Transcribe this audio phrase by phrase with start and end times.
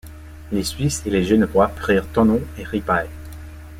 [0.51, 3.07] Les Suisses et les Genevois prirent Thonon et Ripaille.